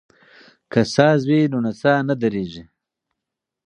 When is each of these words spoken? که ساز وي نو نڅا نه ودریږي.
که 0.71 0.81
ساز 0.93 1.19
وي 1.29 1.41
نو 1.51 1.57
نڅا 1.65 1.93
نه 2.07 2.13
ودریږي. 2.17 2.63